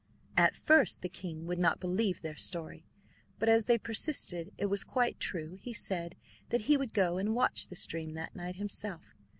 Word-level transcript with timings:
At 0.35 0.55
first 0.55 1.03
the 1.03 1.09
king 1.09 1.45
would 1.45 1.59
not 1.59 1.79
believe 1.79 2.23
their 2.23 2.35
story, 2.35 2.87
but 3.37 3.47
as 3.47 3.65
they 3.65 3.77
persisted 3.77 4.51
it 4.57 4.65
was 4.65 4.83
quite 4.83 5.19
true, 5.19 5.53
he 5.61 5.73
said 5.73 6.15
that 6.49 6.61
he 6.61 6.75
would 6.75 6.95
go 6.95 7.17
and 7.19 7.35
watch 7.35 7.67
the 7.67 7.75
stream 7.75 8.15
that 8.15 8.35
night 8.35 8.55
himself. 8.55 9.13